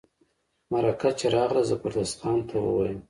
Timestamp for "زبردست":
1.69-2.15